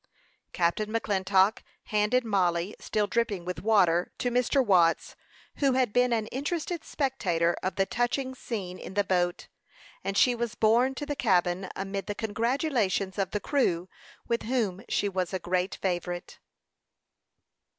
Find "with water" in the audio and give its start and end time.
3.45-4.11